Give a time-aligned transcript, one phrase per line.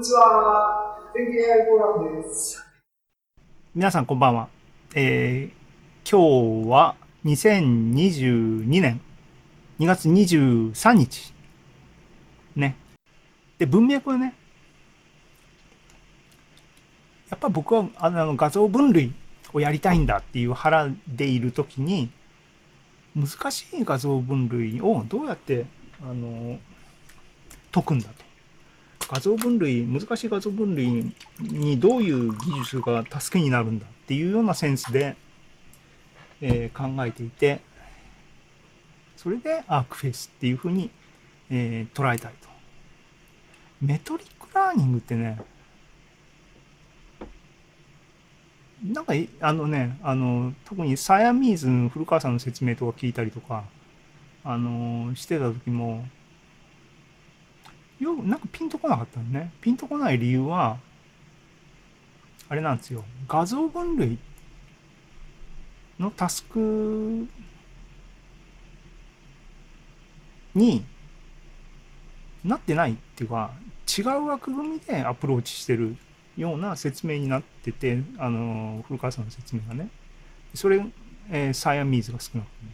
[0.00, 0.96] にちは。
[1.12, 2.64] 天気 AI フォーラムです。
[3.74, 4.48] 皆さんこんばんは。
[4.94, 9.02] えー、今日は2022年
[9.78, 11.34] 2月23日。
[12.56, 12.76] ね。
[13.58, 14.34] で、文脈はね、
[17.28, 19.12] やっぱ僕はあの画像分類
[19.52, 22.10] をやりたいんだっていう腹でいるときに、
[23.14, 25.66] 難しい画像分類をどうやって
[26.00, 26.58] あの
[27.70, 28.29] 解くんだと。
[29.10, 35.16] 画像分類、難しい画像分類にどういう技術が助けになるんだっていうようなセンスで、
[36.40, 37.60] えー、考えていて、
[39.16, 40.90] それでアークフェイスっていうふうに、
[41.50, 42.48] えー、捉えたいと。
[43.82, 45.40] メトリックラーニングってね、
[48.84, 53.64] なんか、あのね、あの、特にサヤミーズの古川さんの説明とか聞いたりとか、
[54.44, 56.04] あの、してた時も、
[58.00, 59.52] よなんかピンとこなかったのね。
[59.60, 60.78] ピンとこない理由は、
[62.48, 63.04] あれなんですよ。
[63.28, 64.18] 画像分類
[65.98, 67.28] のタスク
[70.54, 70.84] に
[72.42, 73.52] なってないっていうか、
[73.86, 75.96] 違う枠組みでアプローチしてる
[76.36, 79.90] ような説明になってて、あの、古川さんの説明がね。
[80.54, 80.84] それ、
[81.30, 82.72] えー、サイアミーズが少なくてね。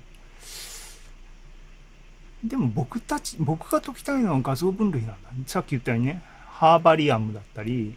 [2.48, 5.16] でも僕たち、僕が解きたいのは画像分類なんだ。
[5.47, 7.97] さっき言ったようにね、ハーバリアムだったり、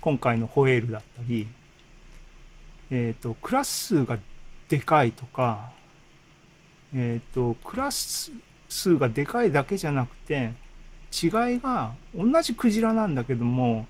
[0.00, 1.48] 今回のホエールだったり、
[2.90, 4.18] えっ、ー、と、クラス数が
[4.68, 5.72] でかいとか、
[6.94, 8.32] えっ、ー、と、クラス
[8.68, 10.52] 数がでかいだけじゃなくて、
[11.12, 13.86] 違いが同じクジラなんだけども、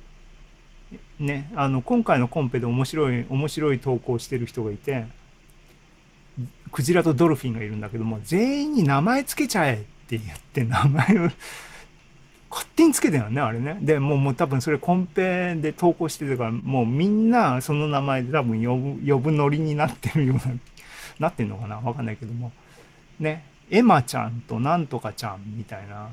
[1.18, 5.06] ね、あの、今回のコンペで面白い、面白い投稿してる人がいて、
[6.70, 11.30] クジラとドルフィンがいるんだけども、全員に名前つけちゃえって言って名前を
[12.48, 13.76] 勝手につけてるよね、あれね。
[13.82, 20.54] で、もうもう多分それコンペで投稿してるから、もうみんなその名前で多分呼ぶ、呼ぶノリになってるような、
[21.18, 21.76] なってんのかな？
[21.80, 22.52] わかんないけども。
[23.18, 26.08] ね、エマちゃんとなんとかちゃんみたいな。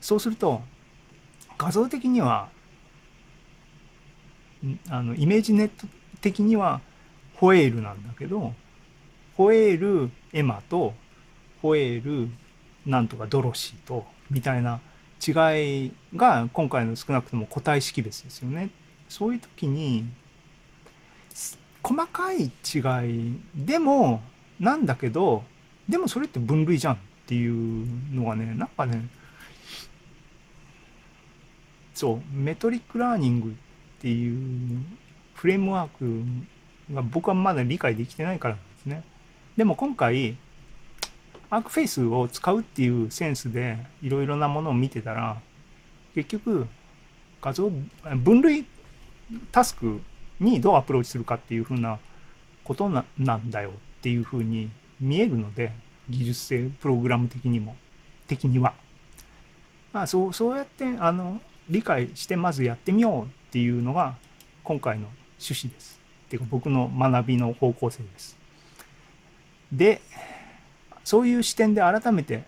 [0.00, 0.62] そうすると、
[1.56, 2.48] 画像的には、
[4.90, 5.86] あの、 ImageNet
[6.20, 6.80] 的には、
[7.36, 8.54] whale なんだけど、
[9.36, 10.94] whale エマと、
[11.62, 12.28] whale
[12.86, 14.80] なんとかドロシーと、みたいな
[15.26, 18.70] 違いが今回の少なくとも個体識別ですよね。
[19.08, 20.04] そういう時に、
[21.82, 22.50] 細かい違
[23.08, 24.22] いでも、
[24.58, 25.44] なんだけど、
[25.88, 29.08] でもそれって分類じゃんっていうのがね、なんかね、
[31.94, 33.52] そう、 metric learning っ
[34.00, 34.82] ていう
[35.34, 39.04] フレームワークが僕はまだ理解できてないからなんですね。
[39.56, 40.36] でも今回、
[41.52, 45.38] ArcFace を使うっていうセンスでいろいろなものを見てたら、
[46.14, 46.66] 結局、
[47.42, 47.70] 画像、
[48.24, 48.64] 分類
[49.50, 50.00] タスク
[50.40, 51.98] にどうアプローチするかっていうふうな
[52.64, 53.04] ことな
[53.36, 55.72] んだよっていうふうに見えるので、
[56.08, 57.76] 技術性、プログラム的にも、
[58.26, 58.72] 的には。
[59.92, 61.38] まあ、そう、そうやって、あの、
[61.68, 64.16] 理解してまずやってみようっていうのが
[64.64, 65.08] 今回の
[65.38, 66.00] 趣旨です。
[66.28, 68.38] っていうか僕の学びの方向性です。
[69.70, 70.00] で、
[71.04, 72.44] そういう視点で改めて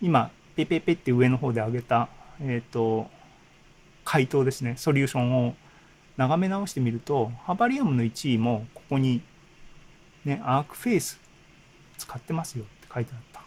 [0.00, 2.08] 今ペペペって上の方で挙げた、
[2.40, 3.06] えっ、ー、と
[4.04, 5.54] 回答ですねソリューションを
[6.16, 9.22] 眺め直してみると Herbarium の1位もここに
[10.24, 11.20] ね ArcFace
[11.98, 13.42] 使ってますよって書いてあった。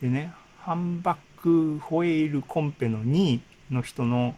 [0.00, 3.40] でね Humpback Whale コンペの2位
[3.70, 4.34] の人の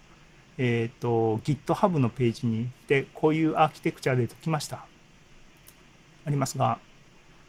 [0.59, 4.85] えっ、ー、と GitHub のページに行ってこういうアーキテクチャで解きました。
[6.25, 6.79] ありますが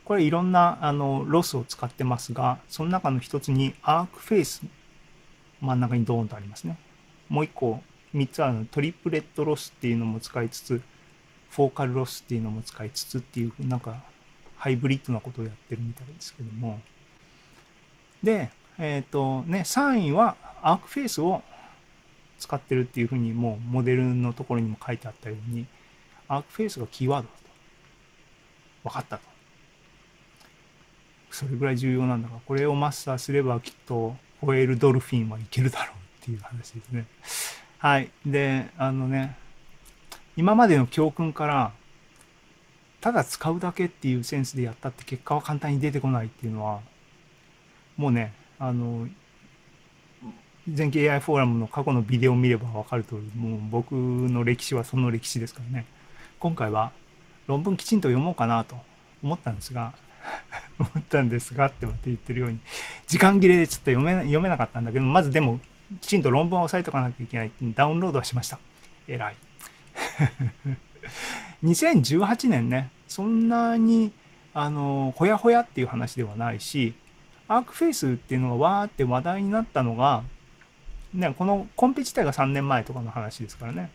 [0.05, 4.63] これいろんなあのロスを使ってますが、その中の一つに ArcFace
[5.61, 6.77] 真ん中にドーンとありますね。
[7.29, 7.81] もう一個、
[8.13, 10.81] 三つあるの triplet loss っていうのも使いつつ、
[11.49, 14.03] focal loss っていうのも使いつつっていう、なんか
[14.57, 16.79] ハイブリッドなことをやってるみたいですけども。
[18.23, 21.41] で、えっ、ー、とね、3位は ArcFace を
[22.39, 25.67] 使ってるっていうふうにもうモデルのところにも書いてあったように、
[26.27, 28.89] ArcFace がキーワードだと。
[28.89, 29.30] 分かったと。
[31.35, 37.05] それぐらい重要なんだからこれをマスターすればきっとホエールドルフィンはいけるだろうっていう話ですね。
[37.77, 38.11] はい。
[38.25, 39.35] で、あのね、
[40.35, 41.71] 今までの教訓から、
[43.01, 46.81] ただ使うだけっていうセンスでやったって結果は簡単に出てこないっていうのは、
[47.97, 49.07] もうね、あの、
[50.67, 55.85] 全景 AI フォーラムの過去のビデオを見ればわかる通り、もう僕の歴史はその歴史ですからね。
[56.39, 56.91] 今回は
[57.47, 58.75] 論文きちんと読もうかなと
[59.23, 59.93] 思ったんですが、
[60.79, 62.59] 思ったんですがって言ってるように
[63.07, 65.59] 時間切れでちょっと読め読めなかったんだけどまずでも
[65.99, 68.59] きちんと論文を押さえとかなきゃいけないダウンロードはしました。
[69.07, 69.35] 偉い。
[71.63, 74.13] 2018年ねそんなに
[74.53, 76.93] あのほやほやっていう話ではないし
[77.47, 80.23] アークフェイスっていうのがわーって話題になったのが、
[81.13, 83.91] ね、このコンペ自体が3年前とかの話ですからね。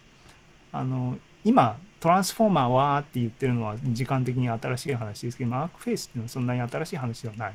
[0.72, 7.54] あの今トランスフォーマーわーって言ってるのは時間的に新しい話ですけどアークフェイスっていうのはそんなに新しい話ではない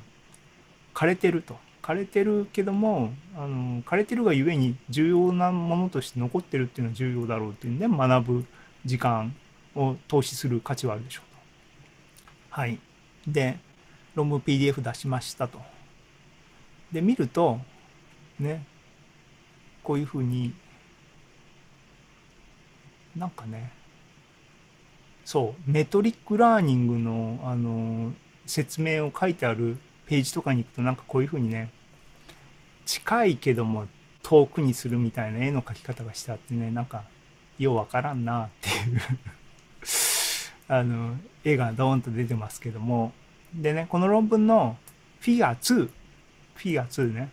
[0.93, 8.45] 枯れてると枯れてるけどもあの枯れてるがゆえに重要なものとして残ってるっていうのは重要だろうっていうんで学ぶ
[8.85, 9.35] 時間
[9.75, 11.39] を投資する価値はあるでしょうと。
[12.49, 12.79] はい。
[13.27, 13.59] で、
[14.15, 15.59] 論文 PDF 出しましたと。
[16.91, 17.59] で、見ると、
[18.39, 18.65] ね、
[19.83, 20.53] こういうふうに、
[23.15, 23.71] なんかね、
[25.25, 28.13] そう、メトリックラーニングの、あの、
[28.45, 29.77] 説明を書いてある
[30.11, 31.71] ページとかに行くとなんかこういうふうにね
[32.85, 33.87] 近いけども
[34.23, 37.03] 遠くにするみたいな絵の描き方がしてあってねなんか
[37.57, 39.01] ようわからんなっていう
[40.67, 41.15] あの
[41.45, 43.13] 絵がドーンと出てますけども。
[43.53, 44.77] でねこの論文の
[45.19, 45.89] フィギュア2
[46.55, 47.29] フィギュア2ね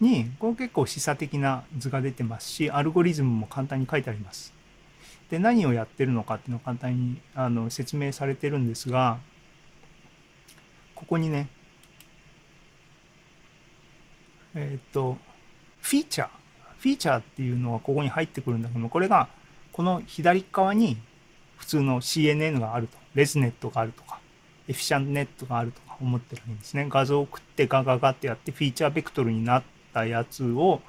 [0.00, 4.52] にこれ結構示唆的な図が出てますしアルゴリズムも簡単に書いてあります。
[5.30, 9.18] で何をやってるのかっていうのを簡単にあの説明されてるんですが
[10.94, 11.48] ここにね
[14.54, 15.16] えっ、と、
[15.80, 16.28] フィーチャー。
[16.78, 19.28] フィーチャーっていうのはここに入ってくるんだけどこれが
[19.72, 20.96] この左側に
[21.56, 24.20] 普通の CNN があると、レズネットがあるとか、
[24.68, 26.86] エフィシャンネットがあるとか思ってるんですね。
[26.88, 30.80] 画像を送ってガガガってやってフィーチャーベクトルになったやつを、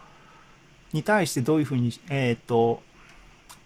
[0.94, 2.81] に対してどういうふうに、えっ、ー、と、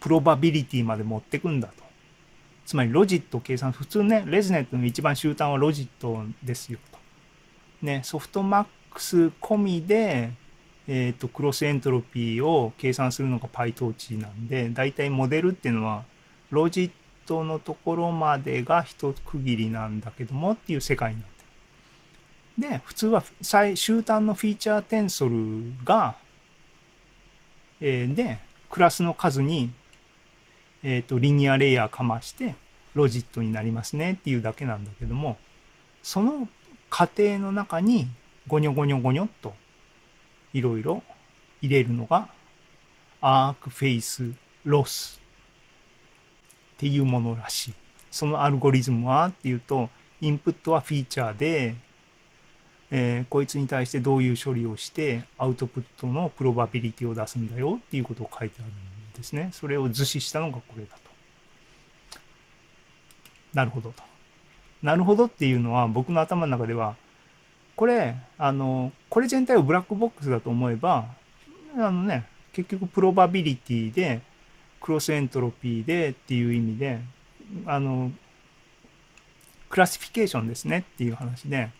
[0.03, 1.83] プロバビリティまで持ってくんだと。
[2.65, 7.00] つまりロジット計算、普通ね、レズネットの一番終端はロジットですよと。
[7.81, 10.31] ね、ソフトマッ X 込みで、
[10.88, 16.03] えっ、ー、と、クロスエントロピーを計算するのが PyTorch なんで、だいたいモデルっていうのは、
[16.51, 16.91] ロジッ
[17.25, 21.29] トのところまでが一区切りなんだけどもっていう世界になっ
[22.57, 22.69] てる。
[22.69, 25.35] で、普通は最終端のフィーチャーテンソル
[25.83, 26.15] が、
[27.81, 28.39] えー、で、
[28.69, 29.71] クラスの数に、
[30.83, 32.56] えっ、ー、と、リニアレイヤーかまして、
[32.94, 35.38] ロジットになりますねっていうだけなんだけども、
[36.03, 36.47] その
[36.89, 38.07] 過程の中に
[38.47, 39.53] ゴニョゴニョゴニョっと
[40.53, 41.01] いろいろ
[41.62, 42.27] 入れるのが
[43.21, 44.31] アークフェイス
[44.65, 45.19] ロス
[46.75, 47.74] っていうものらしい。
[48.12, 49.89] そのアルゴリズムはっていうと、
[50.21, 51.75] インプットはフィーチャーで、
[52.91, 58.93] えー、こいつに対してどういう処理をしてアウトプットのプロバビリティを出すんだよっていうことを書いてあるん
[59.23, 59.49] ですね。
[59.53, 62.19] それを図示したのがこれだと。
[63.53, 64.03] なるほどと。
[64.81, 66.95] なるほどっていうのは僕の頭の中では
[67.75, 71.05] これ、あの、これ全体をブラックボックスだと思えば、
[71.75, 74.21] あのね、結局 probability で、
[74.80, 76.99] cross entropy でっていう意味で、
[77.65, 78.11] あの、
[79.69, 81.71] classification ですねっていう話で、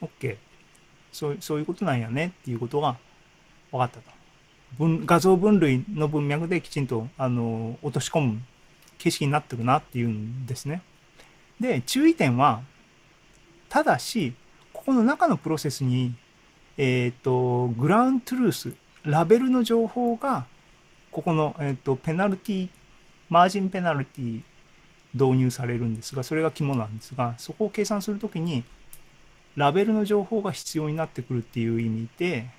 [0.00, 0.36] OK。
[1.12, 2.96] そうそういうことなんやねっていうことが
[3.72, 4.15] 分かったと。
[4.78, 8.42] 分画像分類の文脈できちんとあの落とし込む
[8.98, 10.82] 形式になってるなっていうんですね。
[11.60, 12.62] で、注意点は、
[13.68, 14.34] ただし、
[14.72, 16.14] ここの中のプロセスに、
[16.76, 18.74] えっ、ー、と、グラウントゥルース、
[19.04, 20.46] ラベルの情報が、
[21.10, 22.68] ここの、えっ、ー、と、ペナルティ、
[23.28, 24.42] マージンペナルティ
[25.14, 28.64] 導入されるんですが、それが肝なんですが、そこを計算するときに、
[29.56, 32.50] ラベルの情報が必要になってくるっていう意味で、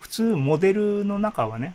[0.00, 1.74] 普通モデルの中はね、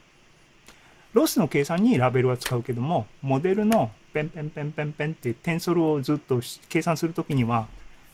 [1.14, 7.68] ロスの計算にラベルは使うけども、モデルのペンペンペンペンペンってテンソルをずっと計算するときには、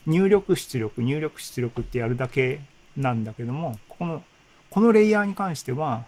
[0.05, 2.61] 入力出力、入力出力ってやるだけ
[2.95, 4.23] なんだけども、この、
[4.69, 6.05] このレイヤーに関しては、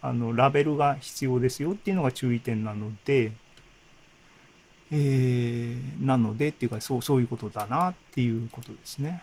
[0.00, 3.32] あの、ラベルが必要ですよっていうのが注意点なので、
[4.90, 9.22] えー、なのでっていうか、そう、そういうことだなっていうことですね。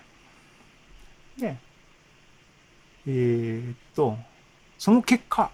[1.37, 1.57] で、
[3.07, 4.17] えー、っと、
[4.77, 5.51] その結果、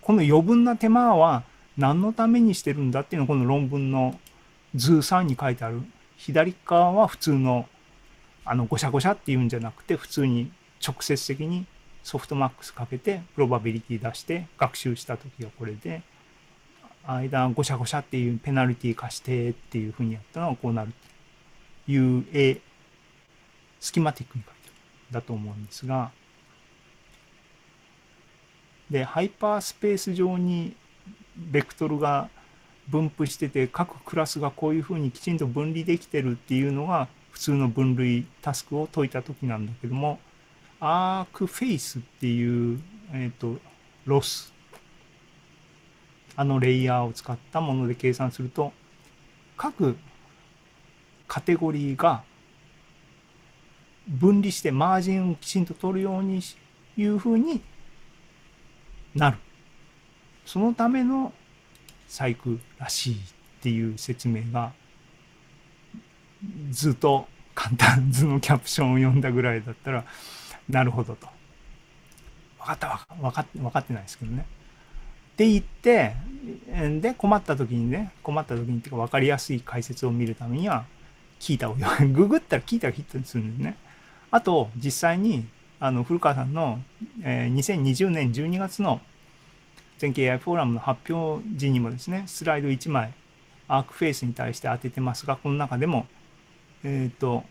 [0.00, 1.44] この余分な手間は
[1.76, 4.18] 何のためにしてるんだっていうのをこの論文の
[4.74, 5.82] 図3に書いてある。
[6.16, 7.68] 左側は普通の
[8.50, 10.50] あの、ごしゃごしゃっていうんじゃなくて、普通に
[10.84, 11.66] 直接的に
[12.02, 16.02] ソフトマックスかけて、プロバビリティ出して学習した時はこれで、
[17.06, 20.92] 間ごしゃごしゃっていうペナルティ化してっていうふうにやったのはこうなる
[21.84, 22.62] という絵、
[23.80, 24.74] スキマティックに書いてる
[25.10, 26.10] だと思うんですが、
[28.90, 30.74] で、ハイパースペース上に
[31.36, 32.28] ベクトルが
[32.88, 40.18] 分布してて、各クラスがこういうふうにきちんと分離できてるっていうのが、普通の分類タスクを解いた時なんだけども、
[40.80, 42.80] アークフェイスっていう
[43.12, 43.56] えっ、と、
[44.04, 44.52] ロス。
[46.36, 48.72] あのレイヤーを使ったもので計算すると、
[49.56, 49.96] 各
[51.26, 52.22] カテゴリーが
[54.06, 56.40] 分離してマージンをきちんと取るように
[56.96, 57.60] いうふうに
[59.14, 59.38] なる。
[60.44, 61.32] そのための
[62.08, 63.18] 細工らしいっ
[63.60, 64.72] ていう説明が
[66.70, 70.04] 図と簡単図のキャプションを読んだぐらいだったら
[70.68, 71.26] なるほどと。
[72.58, 72.88] 分かった
[73.20, 74.46] 分か分かってないですけどね。
[75.34, 76.14] って言って
[77.00, 80.84] で困った時にね困った時にっていうか分かりやすい解説を見るためには
[81.40, 81.76] 聞いたを
[82.12, 83.76] ググったら聞いたらヒットするんですね。
[84.30, 85.46] あと実際に
[85.80, 86.80] あの古川さんの、
[87.22, 89.00] えー、2020年12月の
[89.98, 93.12] 全景 AI フォーラムの発表時にもですねスライド1枚
[93.68, 96.06] アークフェイスに対して当ててますがこの中でも
[96.84, 97.44] えっ、ー、と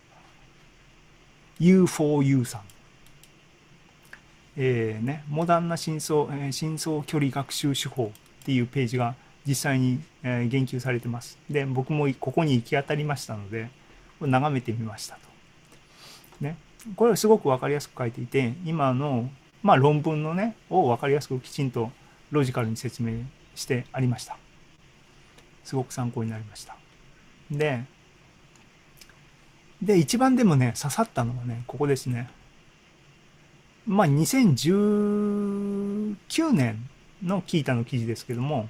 [1.60, 2.62] U4U さん
[4.60, 9.14] えーね、モダンな深層、えー、深層距離学習手法っていうページが
[9.46, 11.38] 実際に、えー、言及されてます。
[11.48, 13.70] で、僕もここに行き当たりましたので、
[14.20, 15.22] 眺めてみましたと。
[16.42, 16.58] ね。
[16.96, 19.30] これはすごく分かりやすく書いていて、今の、
[19.64, 21.92] まあ、論文のね、を分かりやすくきちんと
[22.32, 23.24] ロジカルに説明
[23.56, 24.38] してありました。
[25.64, 26.78] すごく参考になりました。
[27.52, 27.84] で、
[29.82, 32.30] で、一番でもね、刺さったのはね、ここですね。
[33.86, 36.16] まあ、2019
[36.52, 36.90] 年
[37.24, 38.70] のキータの記事ですけども、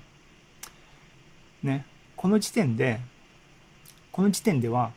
[1.63, 1.85] ね、
[2.15, 2.99] この時点で、
[4.11, 4.91] この時点では、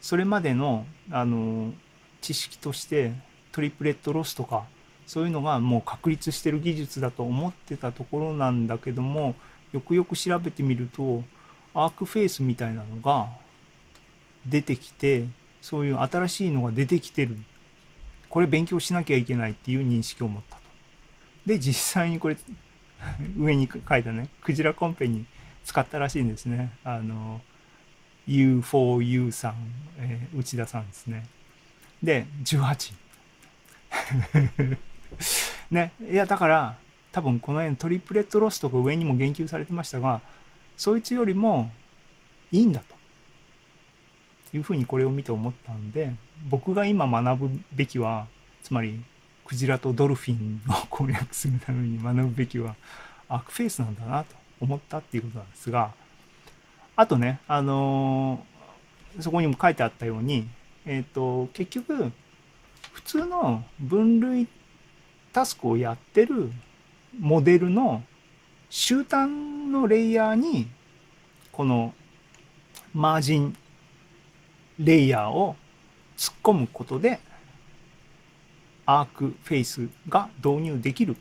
[0.00, 1.72] それまでの、あの、
[2.20, 3.12] 知識として
[3.52, 4.64] トリプレットロスとか、
[5.06, 9.34] そういうのがもう確立してる技術だと思ってたところなんだけども、
[9.72, 11.22] よくよく調べてみると、
[11.74, 13.28] アークフェイスみたいなのが
[14.46, 15.24] 出てきて、
[15.60, 17.36] そういう新しいのが出てきてる
[18.28, 20.62] これ勉強しなきゃいけないっていう認識を持ったと。
[21.46, 22.36] で、実際にこれ、
[23.38, 25.24] 上に書いたね、クジラコンペに
[25.64, 26.72] 使ったらしいんですね。
[26.84, 27.40] あの、
[28.26, 29.54] U4U さん、
[29.98, 31.26] えー、内田さんですね。
[32.02, 32.94] で、18。
[35.70, 36.76] ね、いや、だから、
[37.12, 40.20] 多分この辺トリプレットロスとか上にも言及されてましたが、
[40.76, 41.70] そいつよりも
[42.52, 42.98] いいんだと。
[44.56, 46.12] いうふうにこれを見て思ったんで、
[46.48, 48.26] 僕が今学ぶべきは、
[48.62, 49.02] つまり、
[49.44, 52.76] クジラとドルフィンを 攻略するために学ぶべきは、
[53.28, 55.92] アクフェイスなんだなと思ったっていうことなんですが、
[56.96, 60.48] あとね、あのー、そこにも書いてあったように、
[60.88, 62.10] えっ、ー、と、結局、
[62.92, 64.48] 普通の分類
[65.34, 66.50] タスクをやってる
[67.20, 68.02] モデルの
[68.70, 69.30] 終端
[69.70, 70.66] のレイヤーに、
[71.52, 71.92] この
[72.94, 73.54] マージン
[74.78, 75.56] レイヤーを
[76.16, 77.20] 突っ込むことで
[78.86, 81.16] アークフェイスが導入できる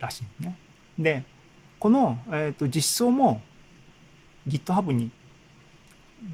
[0.00, 0.56] らしいね。
[0.98, 1.24] で、
[1.78, 3.42] この、えーと、実装も
[4.48, 5.10] GitHub に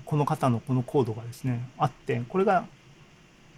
[0.04, 2.66] この方のこのコードがですね、あって、これが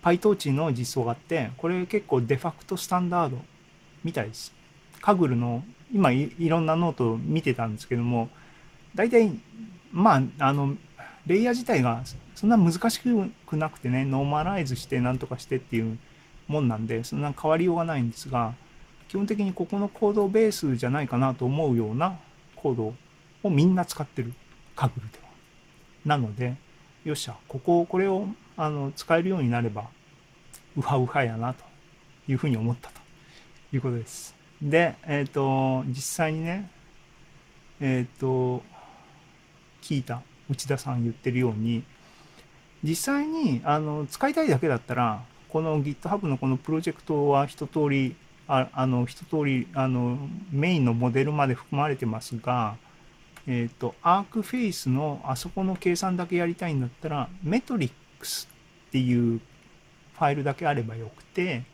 [0.02, 3.38] PyTorch の実装があって、これ結構デファクトスタンダード
[4.04, 4.52] みたいです。
[5.00, 5.62] Kaggle の
[5.92, 8.28] 今いろんなノートを見てたんですけども、
[8.94, 9.32] 大体、
[9.92, 10.76] まあ、あの、
[11.26, 12.02] レイヤー自体が
[12.34, 15.98] そんな難しくなくてね、 normalize してなんとかしてっていう
[16.48, 18.54] もんなんで、そんな変わりようがないんですが、
[19.08, 22.18] 基本的にここのコードベースじゃないかなと思うような
[22.56, 22.94] コード
[23.42, 24.32] をみんな使ってる、
[24.74, 25.21] カグルで。
[26.04, 26.56] なので、
[27.04, 29.88] よっしゃ、ここ、これをあの使えるようになれば、
[30.76, 31.64] ウハウハやなと
[32.28, 33.00] いうふうに思ったと
[33.72, 34.34] いうことです。
[34.60, 36.70] で、えっ、ー、と、実際にね、
[37.80, 38.62] えっ、ー、と、
[39.82, 41.82] 聞いた内田さん言ってるように、
[42.84, 48.16] 実際にあの使いたいだけだったら、この GitHub のこのプロジェクトは一通り、
[48.48, 50.18] ああの一通りあの
[50.50, 52.76] メインのモデルまで含まれてますが、
[53.46, 58.48] えっ、ー、と、 ArcFace のあそこの計算だけやりたいんだったら、 metrics
[58.88, 61.64] っていうファイルだけあればよくて、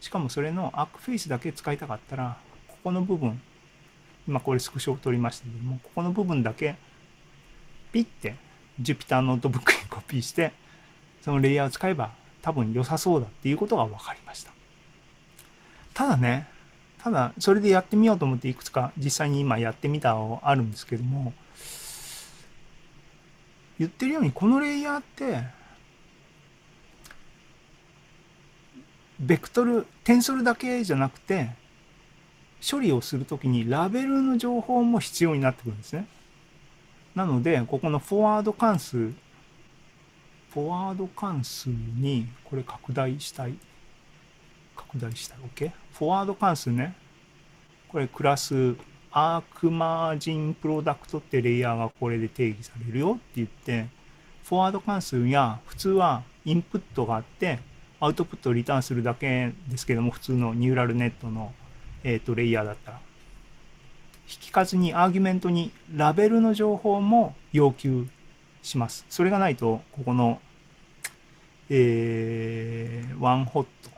[0.00, 3.40] しかもそれの ArcFace だけ使いたかったら、ここの部分、
[4.26, 6.76] 今これスクショを取りましたけども、ここの部分だけ
[7.92, 8.36] ピッて
[8.80, 10.52] Jupyter ノートブックにコピーして、
[11.22, 14.52] そのレイヤーを使えば多分良さそうだっていうことが分かりました。
[15.94, 16.46] ただね、
[17.02, 21.32] ただそれでやってみようと思っていくつか実際に今やってみたのあるんですけども、
[23.78, 25.44] 言ってるようにこのレイヤーって、
[29.20, 31.50] ベクトル、テンソルだけじゃなくて、
[32.68, 36.06] 処理をするときにラベルの情報も必要になってくるんですね。
[37.14, 43.54] なので、ここのフォワード関数、フォワード関数にこれ拡大したい。
[44.78, 45.72] 拡大した OK?
[45.92, 46.94] フォワード関数ね。
[47.88, 48.76] これクラス
[49.10, 53.86] アークマージンプロダクトってレイヤーがこれで定義されるよって言って、
[54.44, 57.58] フォワード関数や普通はインプットがあって、
[58.00, 61.52] アウトプットをリターンするだけですけども、普通のニューラルネットの、
[62.04, 63.00] えー、とレイヤーだったら。
[64.28, 68.06] 引数にアーギュメントにラベルの情報も要求
[68.62, 69.06] します。
[69.08, 70.40] それがないと、ここの、
[71.70, 73.90] えー、 one-hot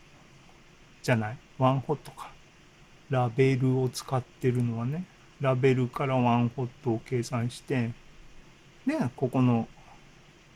[1.11, 2.31] じゃない、 one-hot か。
[3.11, 5.05] ラベルを使ってるのはね、
[5.40, 7.90] ラベルから one-hot を計算して、
[8.87, 9.67] で、ここの、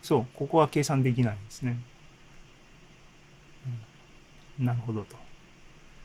[0.00, 1.76] そう、ここは計算できないんですね。
[4.58, 5.16] うんなるほどと。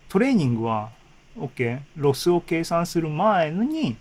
[0.08, 0.90] トレーニングは、
[1.38, 3.98] OK、 loss を計算する前に、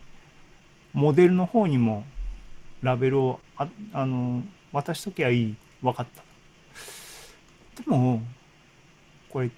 [0.95, 2.05] モデルの方にも
[2.81, 5.57] ラベルをああの渡しときゃいい。
[5.83, 6.07] 分かっ
[7.77, 7.83] た。
[7.83, 8.23] でも、
[9.29, 9.51] これ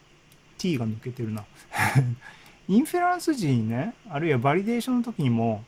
[0.61, 1.45] t が抜けてるな。
[2.69, 5.65] インフェランス時にね、あるいはバリデーションの時にも、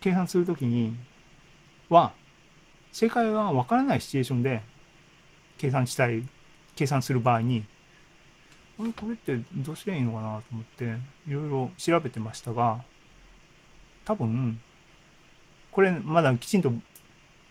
[0.00, 0.96] 計算するときに
[1.88, 2.12] は、
[2.92, 4.62] 正解がわからないシチュエーションで
[5.56, 6.24] 計算したい、
[6.74, 7.64] 計算する場合に、
[8.76, 10.96] これってどうすりゃいいのかなと思って、
[11.28, 12.84] いろいろ調べてましたが、
[14.04, 14.60] 多分、
[15.70, 16.72] これまだきちんと、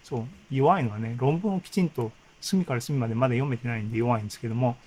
[0.04, 4.78] そう、弱いのはね、論文をきちんと隅から隅までまだ読めてないんで弱いんですけども、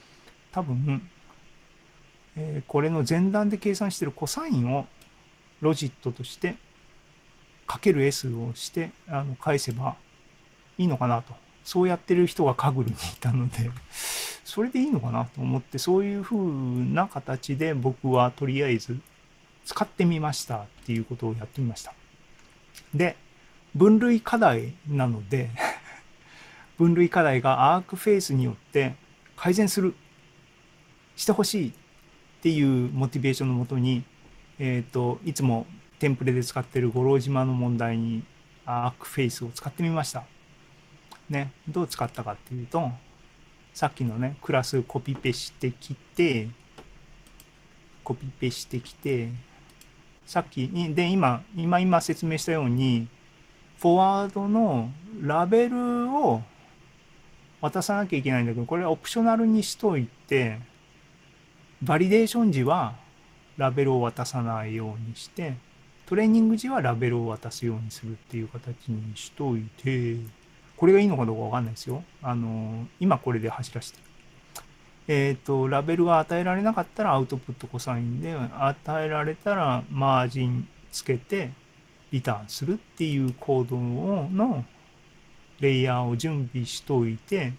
[0.53, 1.09] 多分、
[2.41, 4.87] えこれの前段で計算してるコサインを
[5.61, 6.57] ロジットとして
[7.67, 9.97] かける S をしてあの返せば
[10.79, 11.35] いいのかなと。
[11.63, 13.71] そうやってる人がカグルにいたので
[14.45, 18.99] それでいいのかなと思ってそういう風な形で僕はとりあえず
[19.65, 21.93] 使ってみましたっていうことをやってみました。
[22.95, 23.17] で
[23.75, 25.51] 分類課題なので
[26.79, 28.95] 分類課題がアークフェイスによって
[29.37, 29.95] 改善する
[31.15, 31.73] してほしい
[32.41, 34.03] っていうモチベーションのもとに、
[34.59, 35.67] えっ、と、いつも
[35.99, 38.25] テンプレで使ってる五郎島の問題に
[38.65, 40.25] アークフェイスを使ってみました。
[41.29, 42.91] ね、どう使ったかっていうと、
[43.75, 46.49] さっきのね、クラスコピペしてきて、
[48.03, 49.29] コピペしてきて、
[50.25, 53.07] さっき、で、今、今今説明したように、
[53.81, 56.41] フォワードのラベルを
[57.61, 60.70] 渡さなきゃいけないんだけど、これはオプショナルにしといて、
[61.83, 62.95] バリデーション時は
[63.57, 65.55] ラベルを渡さないようにして、
[66.07, 70.17] トレーニング時はラベルを渡すようにするっていう形にしといて、
[70.77, 72.03] これがいいのかどうかわかんないですよ。
[72.23, 74.05] あの、今これで走らせてる。
[75.09, 81.51] えっ、と、ラベルが与えられなかったらアウトプットコサインで、与えられたらマージンつけて
[82.13, 84.65] リターンするっていうコードの
[85.61, 87.53] レイヤーを準備しといて、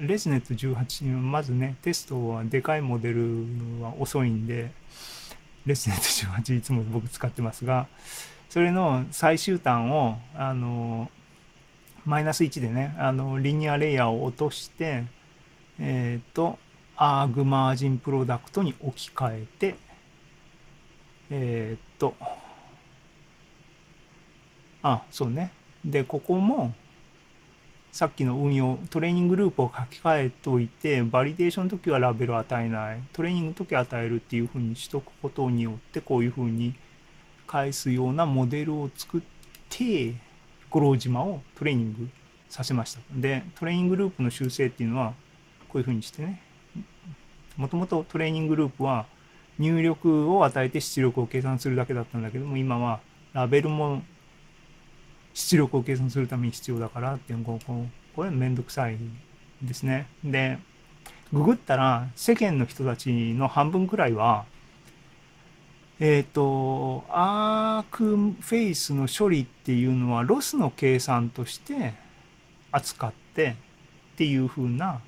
[0.00, 3.46] レスネット18はまずね、テストはでかいモデル
[3.80, 4.70] は遅いんで、
[5.66, 7.88] レスネット18いつも僕使ってますが、
[8.48, 11.10] それの最終端を、あの、
[12.04, 15.04] マイナス1でね、あの、 linear layer を落として、
[15.78, 16.58] えっ、と、
[16.96, 19.74] ArcMarginProduct に置き換えて、
[21.30, 22.14] えっ、と、
[24.82, 25.52] あ、そうね。
[25.84, 26.74] で、ここも、
[27.90, 36.74] さっきの運用、トレーニングループを書き換えといて、バリデーションの時はラベルを与えない、トレーニングの時は与えるっていう風にしとくことによって、こういう風に
[37.46, 39.20] 返すようなモデルを作っ
[39.68, 40.14] て、
[40.70, 42.08] 五郎島をトレーニング
[42.48, 43.00] させました。
[43.12, 45.14] で、トレーニングループの修正っていうのは、
[45.68, 46.42] こういう風にしてね、
[47.56, 49.06] もともとトレーニングループは
[49.58, 53.00] 入力を与えて出力を計算するだけだったんだけども、今は
[53.32, 54.02] ラベルも
[55.38, 58.98] 出力を計算するために必要だからっていうこうこれめんどくさい
[59.62, 60.08] ですね。
[60.24, 60.58] で、
[61.32, 64.46] ググったら世間の人たちの半分くらいは、
[66.00, 71.94] えっ、と、 ArcFace の処理っていうのはロスの計算として
[72.72, 73.54] 扱って
[74.14, 75.00] っていう風な、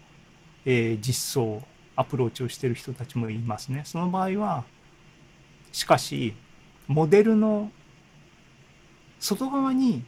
[0.65, 1.61] えー実装、
[1.97, 3.83] アプローチをしてる人たちもいますね。
[3.85, 4.63] その場合は、
[5.73, 6.35] しかし、
[6.87, 7.73] モデルの
[9.19, 10.05] 外側に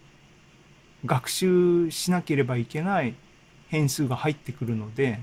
[1.05, 3.15] 学習しなければいけない
[3.69, 5.21] 変数が入ってくるので、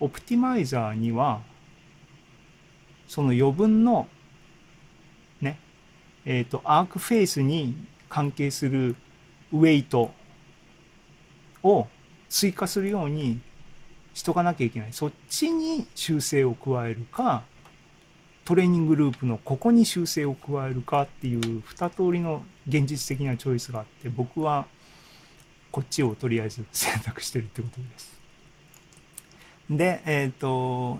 [0.00, 1.42] オプティマイザーには、
[3.06, 4.08] その余分の、
[5.40, 5.58] ね、
[6.24, 7.76] えっ、と、アークフェイスに
[8.08, 8.96] 関係する
[9.52, 10.12] ウェイト
[11.62, 11.88] を
[12.28, 13.40] 追加するように
[14.14, 14.92] しとかなきゃいけない。
[14.92, 17.44] そっちに修正を加えるか、
[18.44, 24.66] トレーニングループのここに修正を加えるかっていう二通りの現実的なチョイスがあって、僕は
[25.72, 28.20] こっちをとりあえず選択してるってことです。
[29.70, 30.98] で、えっ、と、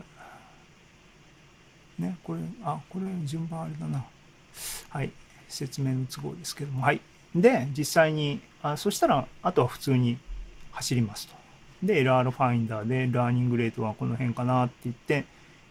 [1.98, 4.04] ね、これ、あ、これ順番あれだな。
[4.88, 5.12] はい。
[5.48, 6.82] 説明の都合ですけども。
[6.82, 7.02] はい。
[7.34, 10.18] で、実際に、あそしたら、あとは普通に
[10.72, 11.34] 走りますと。
[11.82, 15.26] で、LR ファインダーで、ラーニングレートはこの辺かなって言って、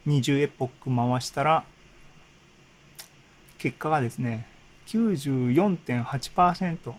[0.06, 1.64] 20エポック回したら、
[3.58, 4.46] 結果がですね、
[4.88, 6.96] 94.8%っ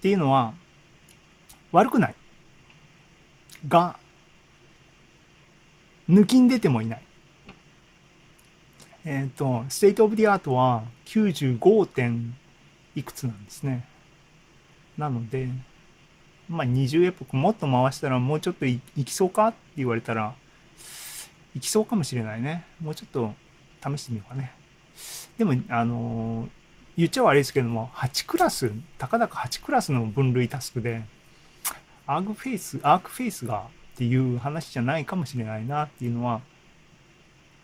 [0.00, 0.54] ていうのは、
[1.72, 2.14] 悪くない。
[3.66, 3.98] が、
[6.08, 7.02] 抜きん出てもいない。
[9.04, 12.36] えっ、ー、と、 state of the art は95点
[12.94, 13.86] いくつなんですね。
[14.96, 15.48] なので、
[16.48, 20.34] まあ20エポックもっと回したらもうちょっといいきそうかって言われたら、
[21.54, 22.64] いきそうかもしれないね。
[22.80, 23.34] もうちょっと
[23.82, 24.52] 試してみようかね。
[25.36, 26.48] でも、あのー、
[26.96, 31.02] 言っちゃ悪いですけども、8クラス、たかだか8クラスの分類タスクで、
[32.08, 36.40] ArcFace、ArcFace がっていう話じゃないかもしれないなっていうのは、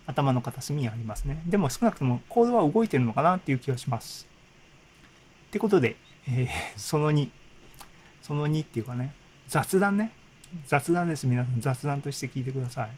[0.06, 1.42] 頭の片隅にありますね。
[1.46, 4.28] でも少なくともコードは動いてるのかなっていう気がします。
[5.48, 5.96] ってことで、
[6.28, 7.30] えー、その2、
[8.20, 9.14] その2っていうかね、
[9.48, 10.12] 雑談ね。
[10.66, 11.26] 雑談です。
[11.26, 12.90] 皆さん雑談として聞いてください。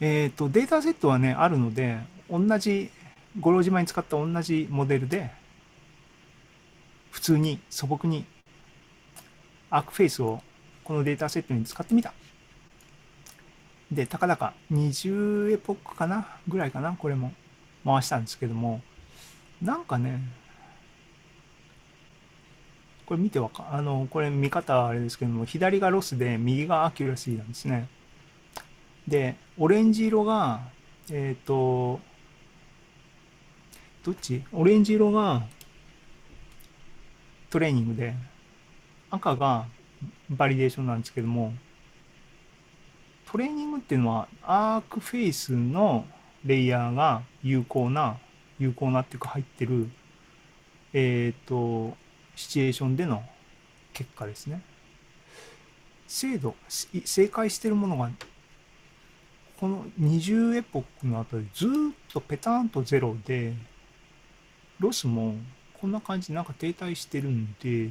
[0.00, 2.90] えっ、ー、と、データセットはね、あるので、同じ、
[3.38, 5.30] 五郎島に使った同じモデルで、
[7.12, 8.24] 普通に素朴に
[9.74, 10.40] ArcFace を
[10.84, 12.12] このデータセットに使ってみた。
[13.90, 16.28] で、たかだか20エポックかな？
[16.46, 16.92] ぐらいかな？
[16.92, 17.32] これも
[17.84, 18.82] 回したんですけども、
[19.60, 20.20] なんかね、
[23.04, 27.88] これ見てわか、あの、これ見方あれですけども、左がロスで右が accuracy なんですね。
[29.08, 30.60] で、オレンジ色が、
[31.10, 31.98] えっ、ー、と、
[34.04, 34.44] どっち？
[34.52, 35.42] オレンジ色が
[37.50, 38.14] トレーニングで、
[39.14, 39.66] 赤が
[40.30, 41.52] バリデーションなんですけども、
[43.30, 46.06] トレーニングっていうのは ArcFace の
[46.44, 48.18] レイヤーが有効な、
[48.58, 49.88] 有効なっていうか入ってる、
[50.92, 51.96] えっ、ー、と、
[52.36, 53.22] シチュエーションでの
[53.92, 54.62] 結果ですね。
[56.06, 58.10] 精度、正解してるものが、
[59.58, 61.68] この20エポックのあたりずっ
[62.12, 63.54] とペタンとゼロで、
[64.78, 65.34] ロスも
[65.80, 67.90] こんな感じでなんか停滞してるんで、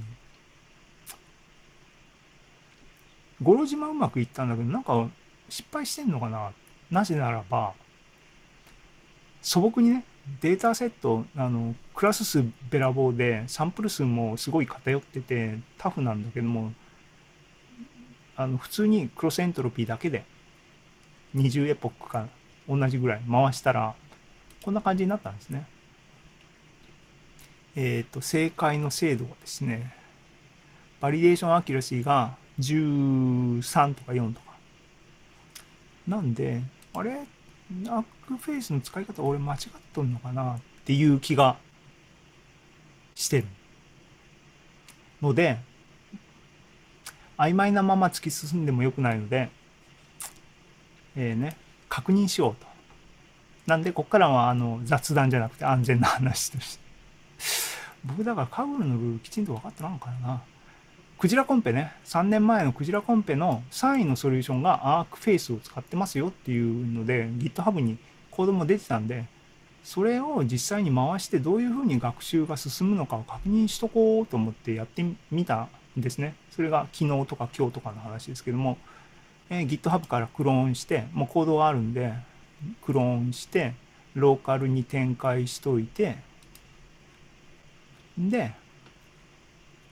[3.44, 5.08] 五郎島うまくいったんだけど、なんか
[5.50, 6.52] 失敗してんのかな？
[6.90, 7.74] なぜならば、
[9.42, 10.06] 素朴にね、
[10.42, 16.72] データセット、あの、クラス数べらぼうで、サンプル数もすごい偏ってて、タフなんだけども、
[18.36, 20.24] あの、普通に cross entropy だけで、
[21.36, 22.28] 20エポックか
[22.70, 23.96] 同じぐらい回したら、
[24.64, 25.68] こんな感じになったんですね。
[27.76, 29.94] えっ、ー、と、正解の精度がですね、
[31.02, 34.54] validation accuracy が13とか4とか。
[36.08, 36.62] なんで、
[36.94, 37.26] あれ？
[37.88, 39.60] アックフェイスの使い方俺間違っ
[39.94, 41.58] とんのかなっていう気が
[43.16, 43.48] してる。
[45.22, 45.58] ので、
[47.38, 49.50] 曖昧なまま突き進んでもよくないので、
[51.16, 51.56] えー、ね、
[51.90, 52.68] 確認しようと。
[53.66, 56.84] なんで、こっからはあの雑談じゃなくて安全な話として。
[58.06, 60.42] 僕だからカグルのルールきちんと分かってなのかな。
[61.18, 67.98] クジラコンペね、3年前のクジラコンペの3位のソリューションがアークフェイスを使ってますよっていうので GitHub に
[68.30, 69.26] コードも出てたんで、
[69.84, 76.36] それを実際に回してどういうふうに学習が進むのかを確認しとこうと思ってやってみたんですね。
[76.52, 78.78] それが昨日とか今日とかの話ですけども、
[79.50, 82.14] えー、GitHub からクローンして、もうコードがあるんで、
[82.82, 83.74] クローンして、
[84.16, 86.18] ローカルに展開しといて、
[88.18, 88.54] で、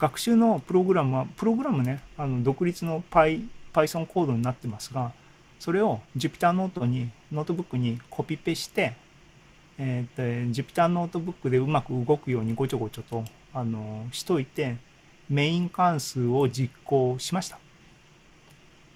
[0.01, 5.11] 学習のプログラムは、プログラムね、あの独立の Py Python コードになってますが、
[5.59, 8.95] それを Jupyter ノートに、ノートブックにコピペして、
[9.77, 14.77] えっ、と、Jupyter ノートブックでうまく動くようにごちょごちょと、あの、しといて、
[15.29, 17.59] メイン関数を実行しました。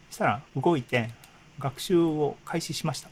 [0.10, 1.12] そしたら動いて
[1.60, 3.10] 学習を開始しました。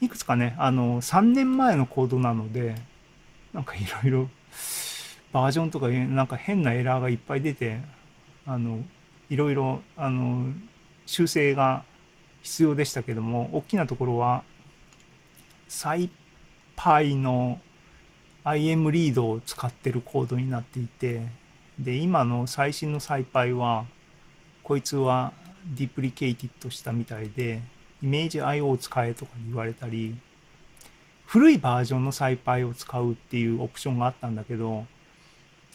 [0.00, 2.74] いくつかね、あの、3年前のコードなので、
[3.52, 4.28] なんかいろいろ
[5.34, 7.80] バージョンとかなんか変なエラーがいっぱい出て
[8.46, 8.78] あの
[9.28, 10.52] いろいろあの
[11.06, 11.84] 修正が
[12.42, 14.44] 必要でしたけども大きなところは
[15.66, 16.08] サイ
[16.76, 17.58] パイの
[18.44, 21.26] IM リードを使ってるコードになっていて
[21.80, 23.86] で今の最新の SciPy は
[24.62, 25.32] こいつは
[25.74, 27.60] deprecated したみたいで
[28.00, 30.14] イメージ IO を使えとか言われたり
[31.26, 34.86] 古いバージョンの SciPy を使うっていうオプションがあったんだけど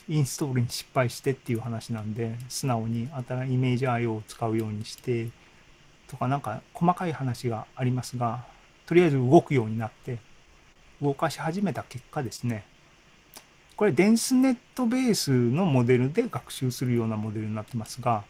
[0.10, 5.30] インストールに失敗してっていう話なんで、素直に新しいイメージ IO を使うようにして、
[6.08, 8.44] とかなんか細かい話がありますが、
[8.88, 10.18] とりあえず動くようになって、
[11.02, 12.66] 動かし始めた結果ですね、
[13.80, 18.26] これ、デンスネットベースのモデルで学習するようなモデルになってますが、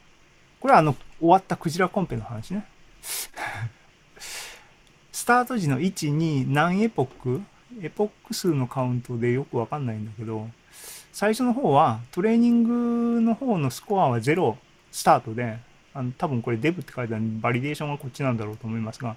[0.60, 2.68] これはあの、終わったクジラコンペの話ね。
[5.12, 7.42] スタート時の1、2、何エポック？
[7.82, 10.48] エポック数のカウントでよくわかんないんだけど、
[11.12, 14.56] 最初の方はトレーニングの方のスコアは0
[14.92, 15.58] スタートで、
[15.94, 19.16] あの多分これデブって書いてあるバリデーションがこっちなんだろうと思いますが、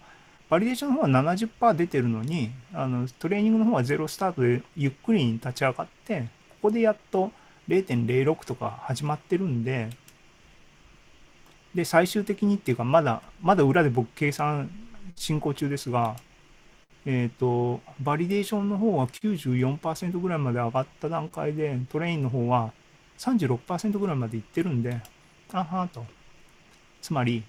[0.49, 6.27] バリデーションの方は70%出てるのに、あのトレーニングの方は0スタートでゆっくりに立ち上がって、こ
[6.63, 7.31] こでやっと
[7.69, 9.91] 0.06とか始まってるんで、
[11.75, 14.71] で、最終的にっていうか、まだ、まだ裏で僕計算
[15.17, 16.17] 進行中ですが、
[17.05, 22.73] えっ、と、バリデーションの方は94%ぐらいまで上がった段階で、 train の方は
[23.19, 25.01] 36%ぐらいまでいってるんで、
[25.53, 26.05] あはーと。
[27.01, 27.43] つまり、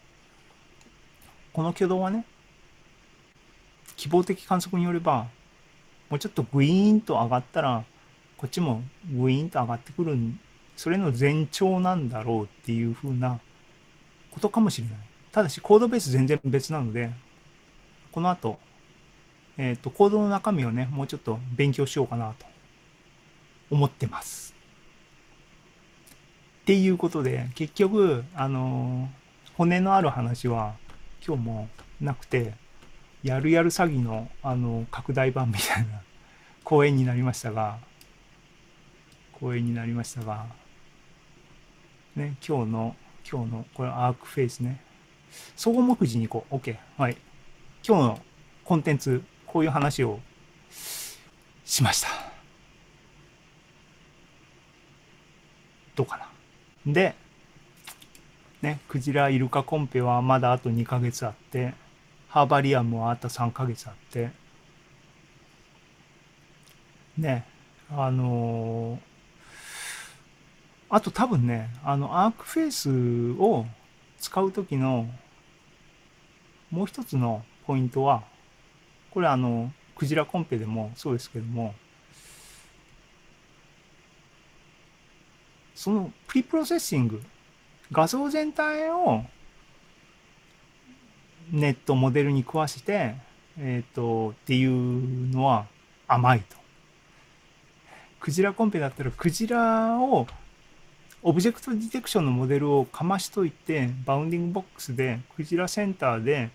[1.53, 2.25] この挙動はね、
[3.95, 5.27] 希望的観測によれば、
[6.09, 7.83] もうちょっとグイーンと上がったら、
[8.37, 10.17] こっちもグイーンと上がってくる、
[10.75, 13.39] それの前兆なんだろうっていう風な
[14.31, 14.97] ことかもしれない。
[15.31, 17.11] ただし、コードベース全然別なので、
[18.11, 18.59] この後、
[19.57, 22.45] えっ、と、コードの中身をね、もうちょっと勉強しようかなと
[23.69, 24.55] 思ってます。
[26.61, 29.23] っていうことで、結局、あのー
[29.55, 30.75] 骨のある話は
[31.25, 31.69] 今日も
[32.01, 32.53] なくて、
[33.21, 36.01] やるやる詐欺の、あの拡大版みたいな
[36.63, 37.77] 講演になりましたが、
[39.33, 40.47] 講演になりましたが、
[42.15, 42.95] ね、今日の、
[43.29, 44.81] 今日の、これアークフェイスね。
[45.55, 46.55] 総合目次に行こう。
[46.55, 46.75] OK。
[46.97, 47.17] はい。
[47.87, 48.19] 今日の
[48.65, 50.19] コンテンツ、こういう話を
[51.63, 52.07] しました。
[55.95, 56.91] どうかな。
[56.91, 57.13] で、
[58.63, 61.75] ね、クジライルカコンペはまだあと2ヶ月あって、
[62.29, 64.31] ハーバリアムはあと3ヶ月あって、
[67.15, 67.45] ね、
[67.91, 69.13] あのー
[70.89, 73.65] あと多分ね、あの、アークフェイスを
[74.19, 75.07] 使うときの
[76.69, 78.32] もう一つのポイントは、
[79.13, 81.75] これあの、クジラコンペでもそうですけども、
[85.75, 87.21] その preprocessing、
[87.91, 89.23] 画像全体を
[91.51, 93.13] ネットモデルに食わして、
[93.59, 95.67] えっ、と、っていうのは
[96.07, 96.57] 甘いと。
[98.19, 100.25] クジラコンペだったらクジラを
[101.21, 106.49] object detection のモデルをかましといて、 bounding box でクジラセンターで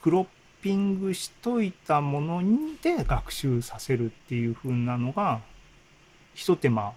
[0.00, 0.26] クロッ
[0.62, 5.40] ピングしといたものにで学習させるっていう風なのが、
[6.34, 6.92] 一手間、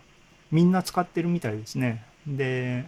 [0.51, 2.05] みんな使ってるみたいですね。
[2.27, 2.85] で、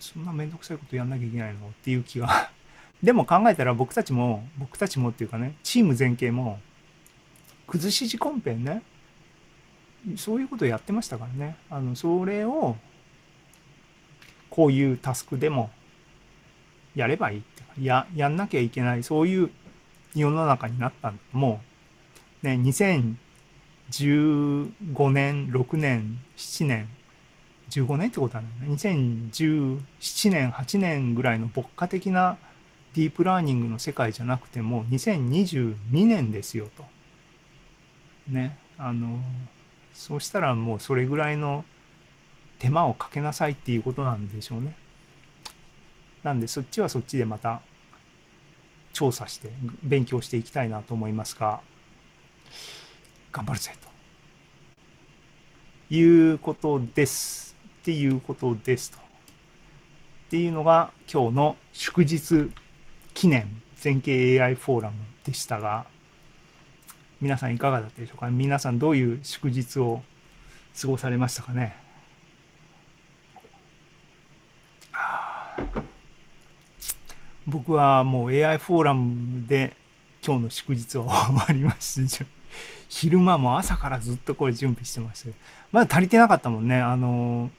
[0.00, 1.68] そんなめんどくさいことやんなきゃいけないの？
[1.68, 2.50] っていう気が。
[3.02, 6.58] でも考えたら僕たちも、僕たちもっていうかね、チーム全形も、
[7.66, 8.82] 崩し字コンペね、
[10.16, 11.56] そういうことやってましたからね。
[11.68, 12.76] あの、それを、
[14.48, 15.70] こういうタスクでも、
[16.96, 19.50] やればいいってや、やんなきゃいけない、そういう
[20.14, 21.22] 世の中になったんだ。
[21.32, 21.60] も
[22.42, 26.88] う、ね、2015年、6年、7年、
[27.70, 28.74] 15年ってことはないね。
[28.74, 32.38] 2017年、8年ぐらいの牧歌的な
[32.94, 36.84] ディープラーニングの世界じゃなくても、2022年ですよと。
[38.28, 39.20] ね、あの、
[39.92, 41.64] そうしたらもうそれぐらいの
[42.58, 44.74] 手間をかけなさいっていうことなんでしょうね。
[46.26, 47.60] なんでそっちはそっちでまた
[48.92, 49.52] 調査して
[49.84, 51.60] 勉強していきたいなと思いますが、
[53.30, 53.70] 頑張るぜ
[55.88, 57.54] ということです。
[57.80, 58.98] っていうことですと。
[58.98, 59.00] っ
[60.30, 62.50] ていうのが今日の祝日
[63.14, 65.86] 記念全景 AI フォーラムでしたが、
[67.20, 68.28] 皆さんいかがだったでしょうか？
[68.30, 70.02] 皆さんどういう祝日を
[70.80, 71.76] 過ごされましたかね
[74.90, 75.82] はあ
[77.46, 79.76] 僕はもう AI フォーラムで
[80.24, 82.26] 今日の祝日は終わりまして、
[82.88, 85.30] 昼間も朝からずっとこれ準備してました。
[85.70, 86.80] まだ足りてなかったもんね。
[86.80, 87.50] あの、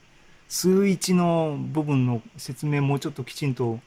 [0.46, 3.80] 数一の部分の説明もうちょっときちんと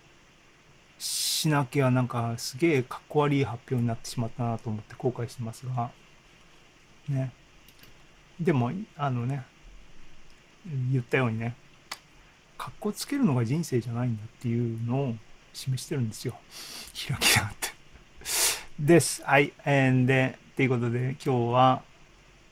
[0.98, 5.92] しなきゃなんかすげえかっこ悪い発表になってしまったなと思って後悔してますが、
[7.10, 7.32] ね。
[8.40, 9.46] でも、あのね、
[10.92, 11.56] 言ったようにね、
[12.58, 15.16] かっこつけるのが人生じゃないんだっていうのを
[15.54, 16.36] 示してるんですよ。
[17.08, 17.70] 開きがあって。
[18.80, 19.24] です。
[19.24, 19.54] はい。
[19.66, 21.82] えーで、っていうことで今日は、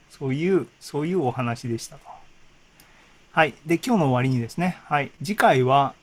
[0.10, 2.02] そういう、そういうお話でしたと。
[3.32, 3.54] はい。
[3.66, 5.12] で、今日の終わりにですね、はい。
[5.24, 5.94] 次回は、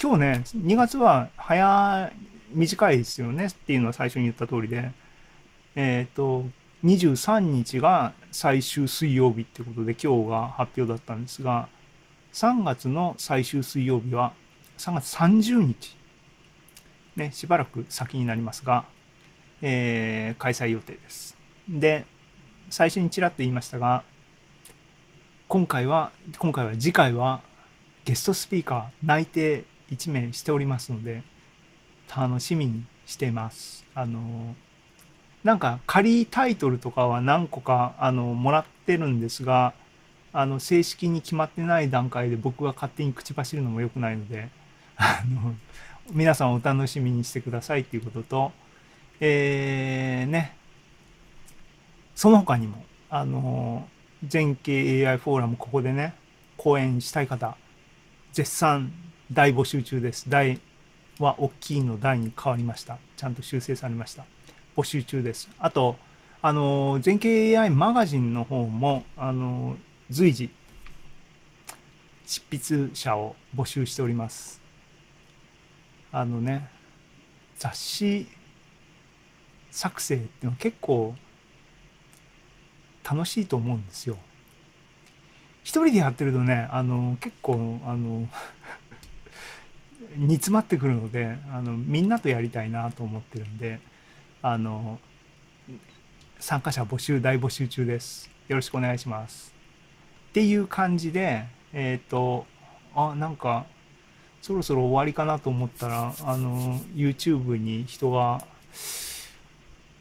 [0.00, 2.12] 今日ね、2月は早
[2.52, 4.92] 短いですよねっていうのは最初に言った通りで、
[5.76, 6.44] えっ、と、
[6.84, 11.68] 23日が最終水曜日ってことで今日が発表だったんですが、
[12.32, 14.34] 3月の最終水曜日は
[14.78, 15.96] 3月30日、
[17.16, 18.84] ね、しばらく先になりますが、
[19.62, 21.36] えー開催予定です。
[21.68, 22.04] で、
[22.70, 24.02] 最初にちらっと言いましたが、
[25.48, 27.40] 今回は、今回は次回は
[28.04, 31.22] ゲストスピーカー内定1名しておりますので、
[32.14, 33.86] 楽しみにしています。
[33.94, 34.54] あの、
[35.42, 39.74] なんか仮タイトルとかは何個かあのもらってるんですが、
[40.32, 44.48] あの正式に決まってない段階で僕が勝手に口走るのも良くないので、
[44.96, 45.54] あの
[46.12, 48.52] 皆さんお楽しみにしてくださいっていうことと、
[49.20, 50.56] えー、ね、
[52.14, 53.88] その他にも、あの、
[54.26, 56.14] 全景 AI フォーラムここでね、
[56.56, 57.56] 講演したい方、
[58.32, 58.92] 絶賛
[59.32, 60.28] 大募集中です。
[60.28, 60.60] 大
[61.18, 62.98] は大きいの大に変わりました。
[63.16, 64.24] ちゃんと修正されました。
[64.76, 65.48] 募集中です。
[65.58, 65.96] あと、
[66.42, 69.76] あの、全景 AI マガジンの方も、あの、
[70.10, 70.50] 随時、
[72.26, 74.63] 執筆者を募集しております。
[76.16, 76.68] あのね、
[77.58, 78.28] 雑誌
[79.72, 81.12] 作成っていうのは結構
[83.02, 84.16] 楽しいと思うんですよ。
[85.64, 88.28] 一人でやってるとね、あの、結構、あの、
[90.14, 93.80] 煮詰まってくるので、あの、みんなとやりたいなと思ってるんで、
[94.40, 95.00] あの、
[96.38, 98.30] 参加者募集、大募集中です。
[98.46, 99.52] よろしくお願いします。
[100.28, 102.46] っていう感じで、えっ、と、
[102.94, 103.66] あ、なんか、
[104.44, 108.44] そろそろ終わりかなと思ったら、あの、YouTube に人が、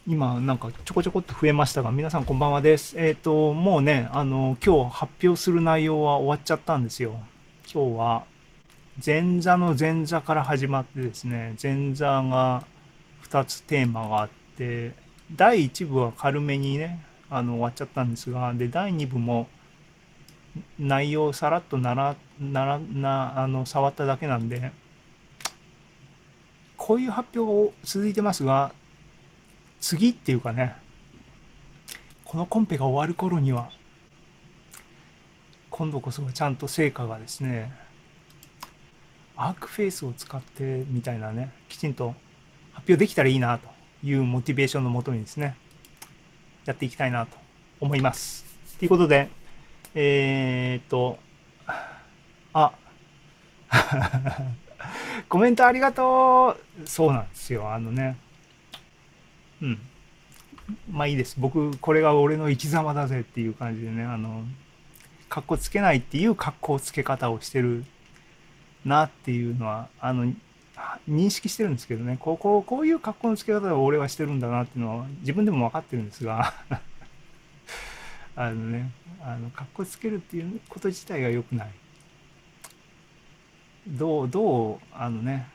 [0.05, 2.99] 今なんかちょこちょこっと増えましたが、皆さんこんばんはです。
[2.99, 7.21] えっ、と、もうね、あの、今日発表する内容は終わっちゃったんですよ。
[7.73, 8.25] 今日は、
[9.05, 12.65] 前座の前座から始まってですね、前座が
[13.29, 14.91] 2つテーマがあって、
[15.33, 19.47] 第1部は軽めにね、あの、終わっちゃったんですが、で、第2部も
[20.79, 24.71] 内容をさらっとなら、なら、な、あの、触っただけなんで、
[26.77, 28.73] こういう発表が続いてますが、
[29.79, 30.75] 次っていうかね、
[32.23, 33.69] このコンペが終わる頃には、
[35.69, 37.71] 今度こそちゃんと成果がですね、
[39.35, 42.15] アークフェイスを使ってみたいなね、きちんと
[42.73, 43.67] 発表できたらいいなと
[44.03, 45.55] いうモチベーションのもとにですね、
[46.65, 47.37] やっていきたいなと
[47.79, 48.45] 思います。
[48.77, 49.29] ということで、
[49.95, 51.19] えー、っと、
[52.53, 52.73] あ、
[55.29, 58.17] コメントありがとうそうなんですよ、あのね、
[59.61, 59.79] うん。
[60.91, 61.35] まあいいです。
[61.39, 64.43] 僕、これが俺の生き様だぜっていう感じでね、あの、
[65.29, 67.85] 格好つけないっていう格好つけ方をしてる
[68.85, 70.31] なっていうのは、あの、
[71.09, 76.53] 認識してるんですけどね、こう、こう、こういう格好のつけ方を俺はしてるんだなっていうのは自分でも分かってるんですが、
[78.35, 78.91] あのね、
[79.23, 81.71] あの、格好つけるっていうこと自体が良くない。
[83.87, 85.47] どう、どう、あのね、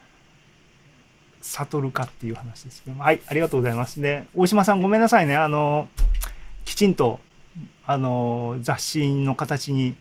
[1.40, 4.00] 悟るかっていう話ですけどはい、ありがとうございます。
[4.00, 5.36] で、大島さんごめんなさいね。
[5.36, 5.88] あの、
[6.64, 7.20] きちんと、
[7.86, 9.96] あの、雑誌の形に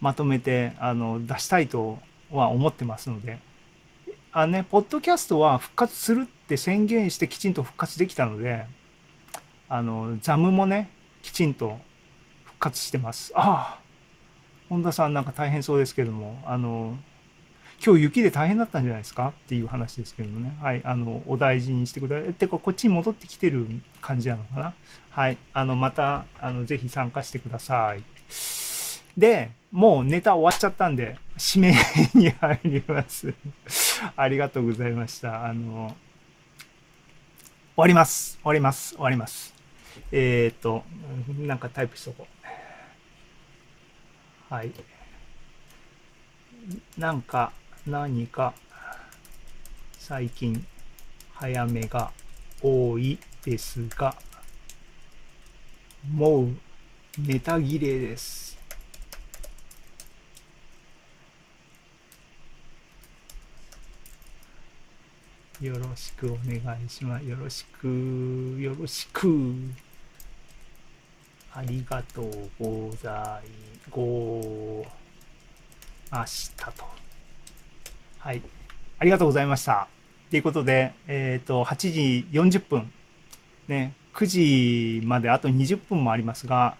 [0.00, 1.98] まとめて、あの、出したいと
[2.30, 3.38] は思ってますので、
[4.32, 8.64] あのね、ポッドキャストは復活するって宣言してきちんと復活できたので、
[9.68, 10.88] あの、ザムもね、
[11.22, 11.78] きちんと
[12.62, 13.32] 活してます。
[13.34, 13.80] ああ、
[14.68, 16.96] 本田さんなんか大変そうですけども、あの、
[17.84, 19.30] 今日雪で大変だったんじゃないですか？
[19.30, 20.56] っていう話ですけどもね。
[20.62, 20.80] はい。
[20.84, 22.32] あの、お大事にしてください。
[22.34, 23.66] てか、こっちに戻ってきてる
[24.00, 24.74] 感じなのかな？
[25.10, 25.36] はい。
[25.52, 28.04] あの、また、あの、ぜひ参加してください。
[29.18, 31.18] で、もうネタ終わっちゃったんで、
[31.54, 31.74] 指名
[32.14, 33.34] に入ります。
[34.16, 35.44] ありがとうございました。
[35.46, 35.96] あの、
[37.74, 38.34] 終わります。
[38.36, 38.94] 終わります。
[38.94, 39.52] 終わります。
[40.12, 40.84] えっ、と、
[41.36, 42.41] なんかタイプしとこう。
[44.52, 44.72] はい。
[46.98, 47.54] なんか、
[47.86, 48.52] 何か
[49.98, 50.66] 最近
[51.32, 52.12] 早めが
[52.60, 54.14] 多いですが、
[56.06, 56.48] もう
[57.18, 58.58] ネタ切れです。
[65.62, 67.24] よろしくお願いします。
[67.24, 67.88] よろしく、
[68.60, 69.54] よろしく。
[71.54, 73.48] ありがとうござい、
[73.90, 74.86] ご、
[76.10, 76.84] ましたと。
[78.18, 78.40] はい。
[78.98, 79.86] ありがとうございました。
[80.30, 82.90] ということで、えっ、と、8時40分、
[83.68, 86.78] ね、9時まであと20分もありますが、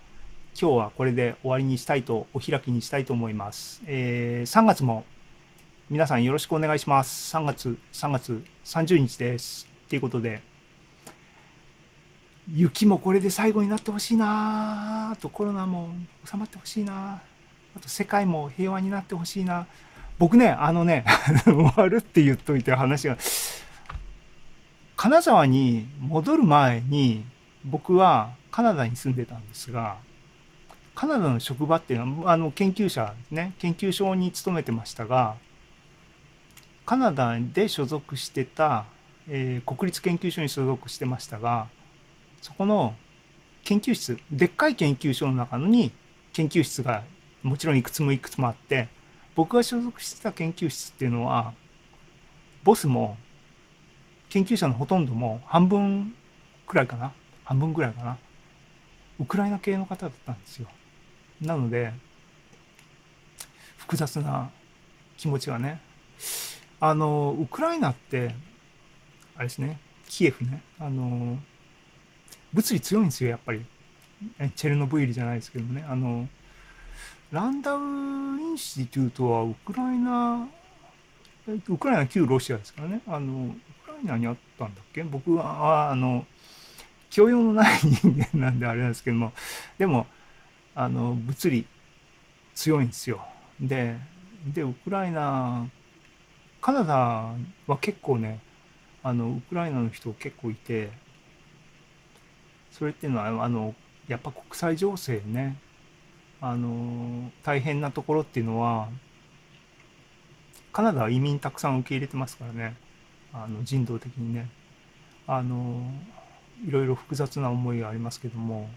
[0.59, 3.83] 今日はこれで終わりにしたいと、お開きにしたいと思います。
[3.87, 5.05] えー3月も
[5.91, 7.37] 皆さんよろしくお願いします。
[7.37, 9.69] 3月、3月30日です。
[9.87, 10.41] っていうことで、
[12.51, 15.91] 雪もこれで最後になってほしいなあとコロナも
[16.25, 17.21] 収まってほしいな
[17.77, 19.67] あと世界も平和になってほしいな
[20.23, 21.05] 僕ね、あのね、
[21.45, 23.19] 終わるって言っといて話が、
[24.95, 27.25] 金沢に戻る前に
[27.65, 29.97] 僕はカナダに住んでたんですが、
[30.95, 35.35] カナダの職場っていうのは、あの、研究者ね、研究所に勤めてましたが、
[36.87, 38.85] カナダで所属してた、
[39.27, 41.67] えー国立研究所に所属してましたが、
[42.43, 42.95] そこの
[43.65, 45.93] 研究室、でっかい研究所の中に
[46.33, 47.05] 研究室が
[47.43, 48.89] もちろんいくつもいくつもあって、
[49.35, 51.55] 僕が所属してた研究室っていうのは、
[52.65, 53.17] ボスも
[54.29, 56.15] 研究者のほとんども半分
[56.67, 57.13] くらいかな
[57.45, 58.19] 半分くらいかな
[59.21, 60.69] ウクライナ系の方だったんですよ。
[61.41, 61.93] なので、
[63.77, 64.51] 複雑な
[65.17, 65.81] 気持ちがね。
[66.81, 68.35] あの、ウクライナって、
[69.37, 69.79] あれですね、
[70.09, 71.39] キエフね、あの、
[72.53, 73.65] 物理強いんですよ、やっぱり。
[74.55, 75.85] チェルノブイリじゃないですけどね。
[75.89, 76.29] あの、
[77.31, 77.81] ランダウイ
[78.53, 80.49] ンシティテュートはウクライナ、
[81.69, 83.01] ウクライナ旧ロシアですからね。
[83.07, 83.51] あの、ウ
[83.85, 85.03] クライナにあったんだっけ？
[85.03, 86.27] 僕は、あの、
[87.11, 89.33] 教養のない人間なんであれなんですけども、
[89.79, 90.07] でも、
[90.75, 91.67] あの、物理
[92.55, 93.27] 強いんですよ。
[93.61, 93.97] で、
[94.47, 95.69] で、ウクライナ、
[96.61, 97.35] カナダ
[97.67, 98.41] は結構ね、
[99.03, 100.91] あの、ウクライナの人結構いて、
[102.73, 103.75] それっていうのは、あの、
[104.09, 105.57] やっぱ国際情勢ね、
[106.41, 108.89] あの、大変なところっていうのは、
[110.73, 112.75] カナダは移民たくさん受け入れてますからね、
[113.33, 114.49] あの、人道的にね。
[115.27, 115.83] あの、
[116.67, 118.69] いろいろ複雑な思いがありますけども、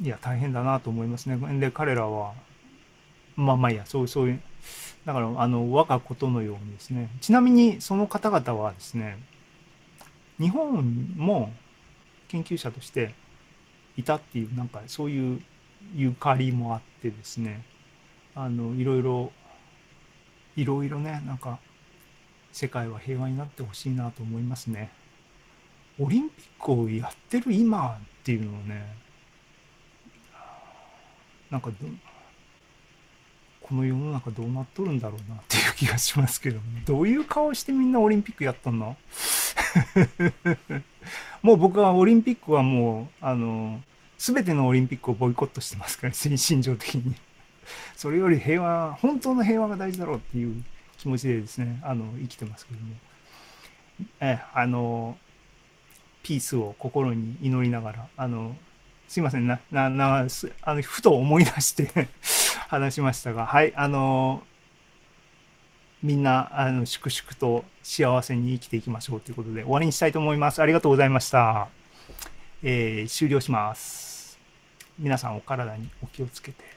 [0.00, 1.36] いや、大変だなと思いますね。
[1.58, 2.32] で、彼らは、
[3.36, 4.40] まあまあいいや、そうそういう、
[5.04, 9.18] だから、あの、我がことのようにですね、ちなみにその方々はですね、
[10.38, 11.52] 日本も
[12.28, 13.14] 研究者として
[13.96, 15.42] いたっていう、なんかそういう
[15.94, 17.64] ゆかりもあってですね、
[18.34, 19.32] あの、いろいろ、
[20.56, 21.58] いろいろね、なんか、
[22.52, 24.90] 世界は平和になってほしいなと思いますね。
[25.98, 28.96] オリンピックをやってる今っていうのをね、
[31.50, 31.76] なんかど、
[33.60, 36.60] この世の中どうなっとるんだろうなっていう気がしますけど。
[36.84, 38.96] どういう顔してみんなオリンピックやったの？
[41.42, 43.80] もう僕はオリンピックはもう、あの、
[44.18, 47.14] すべてのオリンピックをボイコットしてますから、 心情的に。
[47.96, 50.62] それより平和、本当の平和が大事だろうっていう
[50.98, 52.94] 気持ちでですね、あの、生きてますけども。
[54.20, 55.16] え、あの、
[56.22, 58.56] ピースを心に祈りながら、あの、
[59.08, 62.08] すいませんな、な、な、すあの、ふと思い出して
[62.68, 64.42] 話しましたが、はい、あの、
[66.04, 70.60] みんな、あの、粛々と幸せに生きていきましょうということで終わりにしたいと思います。
[70.60, 71.68] ありがとうございました。
[72.62, 74.38] えー終了します。
[74.98, 76.73] 皆さんお体にお気をつけて。